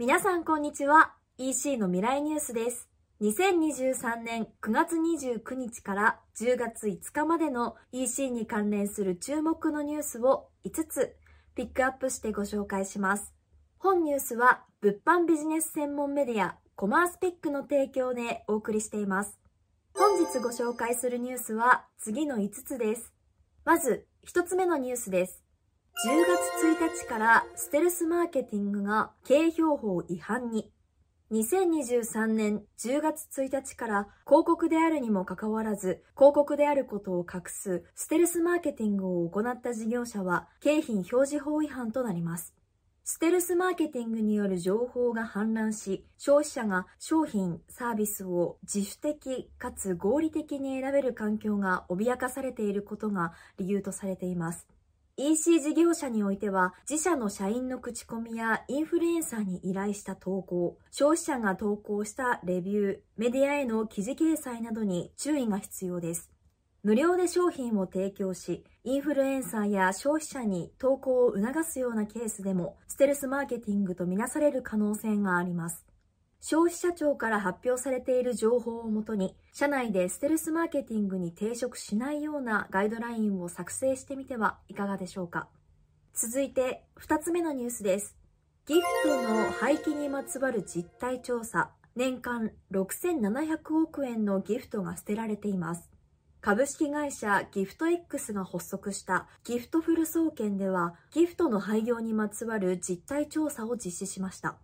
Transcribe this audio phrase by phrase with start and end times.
[0.00, 1.14] 皆さんこんにちは。
[1.38, 2.88] EC の未来ニュースです。
[3.20, 11.16] 2023年9月29日から10月5日までの EC に関連する注目のニュースを5つ
[11.56, 13.34] ピックアップしてご紹介します。
[13.76, 19.36] 本ニュースは物販ビジネス専門メディアコマースピックの提供でお送りしています。
[19.94, 23.12] 本日ご紹介するニュースは次の5つです。
[23.64, 25.42] まず1つ目のニュースです。
[26.06, 30.70] 10月1日からステルスマーケティングが経営標法違反に。
[31.32, 42.54] 2023年10月1日から広告であるにもかかわらず広告であることを隠すステルスマーケティングを行った事業者は景品表示法違反となります。
[43.02, 54.68] ステルスマーケティングによる情報が氾濫し、消費者が商品、サービスを自主的かつ合理的に選べる環境が脅かされていることが理由とされています。
[55.20, 66.30] EC 事業者においては、自社の社員の口コミやインフルエンサーに依頼した投稿、消費者が投稿したレビュー、メディアへの記事掲載などに注意が必要です。
[66.84, 75.87] 無料で商品を提供し、インフルエンサーや消費者に投稿を促すようなケースでも、ステルスマーケティングとみなされる可能性があります。
[76.40, 85.48] 消費者庁から発表されている情報をもとに、社内でステルスマーケティングに抵触しないようなガイドラインを作成してみてはいかがでしょうか。
[86.14, 88.16] 続いて、2つ目のニュースです。
[88.66, 91.70] ギフトの廃棄にまつわる実態調査。
[91.96, 95.90] 年間6700億円のギフトが捨てられています。
[96.40, 104.56] 株式会社ギフト X が発足したギフトフル総研ではギフトの廃業にまつわる実態調査を実施しました。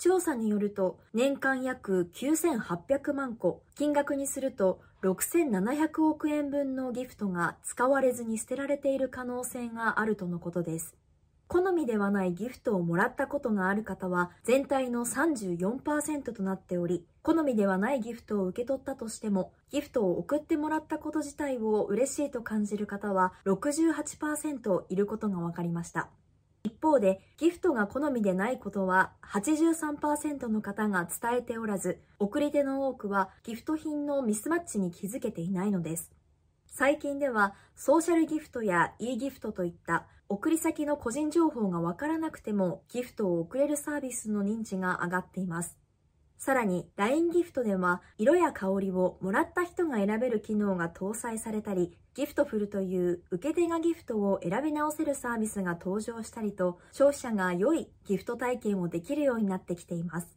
[0.00, 10.96] 調査によると年間約9800万個、金額にすると6700億円分のギフトが使われずに捨てられている可能性があるとのことです。
[11.48, 26.08] 好みではないギフトをもらったことがある方は全体の34%となっており、好みではないギフトを受け取ったとしても、ギフトを送ってもらったこと自体を嬉しいと感じる方は68%いることが分かりました。
[26.62, 36.10] 一方で、ギフトが好みでないことは83%の方が伝えておらず、送り手の多くはギフト品のミスマッチに気づけていないのです。
[36.66, 45.76] 最近では、ソーシャルギフトや e ギフトといった送り先の個人情報がわからなくてもギフトを送れるサービスの認知が上がっています。
[46.40, 60.28] さらに LINE ギフトでは色や香りをもらった人が選べる機能が搭載されたり、ギフトフルという受け手がギフトを選び直せるサービスが登場したりと、消費者が良いギフト体験をできるようになってきています。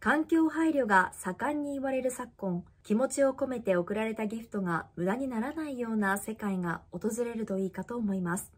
[0.00, 8.50] 環境配慮が盛んに言われる昨今、気持ちを込めて送られたギフトが無駄にならないような世界が訪れるといいかと思います。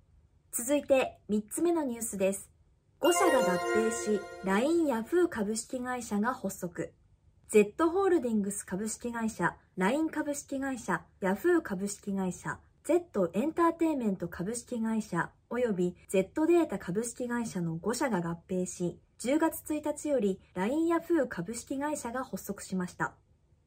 [0.53, 2.54] 続いて3つ目のニュースです。
[3.05, 6.91] 5社が合併し、LINE ヤフー株式会社が発足。
[7.51, 23.13] Z ホールディングス株式会社、LINE 株式会社、ヤフー株式会社、Z エンターテイメント株式会社、および Z データ株式会社の5社が合併し、10月1日より LINE ヤフー株式会社が発足しました。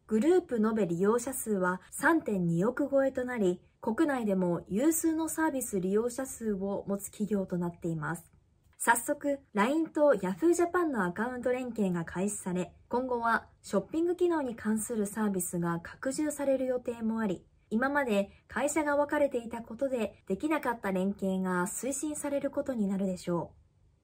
[0.08, 8.37] グループ延べ利用者数は3.2億超えとなり、国内でも有数のサービス利用者数を持つ企業となっています。
[8.80, 23.52] 早速、LINE と Yahoo Japan のアカウント連携が開始され、今後はショッピング機能に関するサービスが拡充される予定もあり、今まで会社が分かれていたことでできなかった連携が推進されることになるでしょ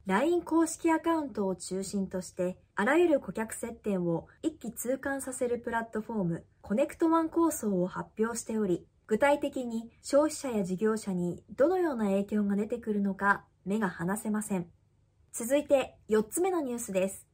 [0.08, 0.10] う。
[0.10, 14.68] LINE 公式アカウントを中心として、あらゆる顧客接点を一気通貫させるプラットフォーム、コネクトワン構想を発表しており、具体的に消費者や事業者にどのような影響が出てくるのか目が離せません。
[15.32, 17.26] 続いて4つ目のニュースです。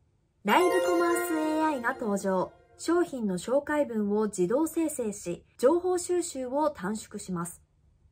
[0.46, 2.52] ライブコマース AI が登場。
[2.78, 7.62] 商品の紹介文を自動生成し、情報収集を短縮します。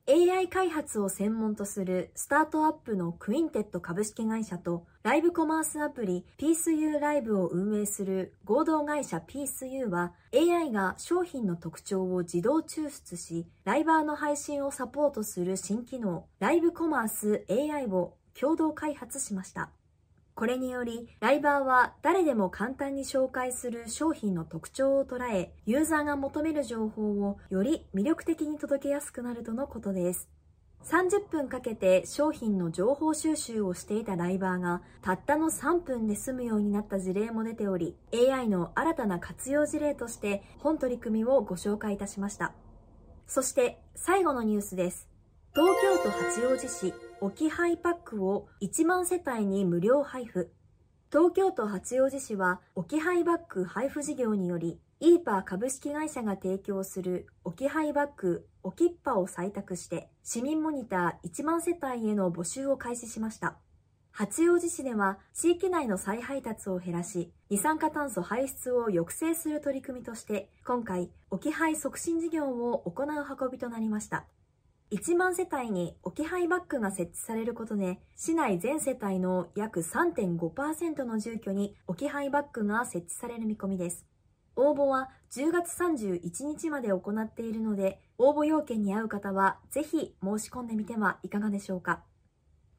[0.09, 19.71] AI 開発を専門とするスタートアップのクインテット株式会社とライブコマースアプリピースユーライブを運営する合同会社ピースユーは AI が商品の特徴を自動抽出しライバーの配信をサポートする新機能ライブコマース AI を共同開発しました。
[20.37, 30.29] これにより、ライバーは誰でも簡単に紹介する商品の特徴を捉え、ユーザーが求める情報をより魅力的に届けやすくなるとのことです。
[30.83, 42.53] 30分かけて商品の情報収集をしていたライバーがたったの3分で済むようになった事例も出ており AI の新たな活用事例として本取り組みをご紹介いたしました
[43.25, 45.09] そして最後のニュースです
[45.57, 50.51] 東京都八王子市置き配パックを1万世帯に無料配布。
[51.11, 63.57] 東京都八王子市は置き配バッグ配布事業によりイーパー株式会社が提供する置き配バッグ置きっぱを採択して市民モニター1万世帯への募集を開始しました
[64.11, 74.27] 八王子市では地域内の再配達を減らし二酸化炭素排出を抑制する取り組みとして今回置き配促進事業を行う運びとなりました
[74.89, 84.05] 1万世帯に置き配バッグが設置されることで、市内全世帯の約3.5%の住居に置き配バッグが設置される見込みです。
[84.55, 92.03] 応募は10月31日まで行っているので、応募要件に合う方はぜひ申し込んでみてはいかがでしょうか。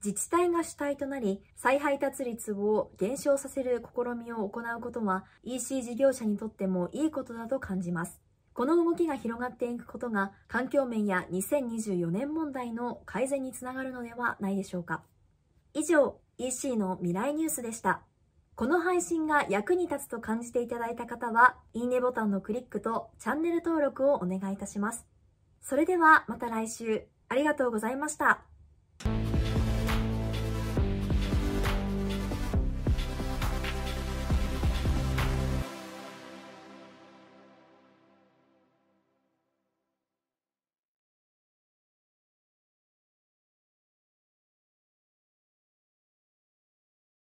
[0.03, 8.19] 自治体が主体となり、再配達率を減少させる試みを行うことは EC 事業者にとってもいいことだと感じます。
[8.59, 15.05] この動きが広がっていくことが環境面や2024年問題の改善につながるのではないでしょうか。
[15.75, 18.01] 以上、EC の未来ニュースでした。
[18.57, 25.07] この配信が役に立つと感じていただいた方は、いいねボタンのクリックとチャンネル登録をお願いいたします。
[25.63, 28.41] それではまた来週、ありがとうございました。